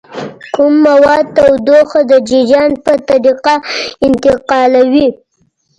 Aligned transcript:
کوم 0.53 0.73
مواد 0.87 1.25
تودوخه 1.35 2.01
د 2.11 2.13
جریان 2.29 2.71
په 2.83 2.93
طریقه 3.09 3.55
انتقالوي؟ 4.07 5.07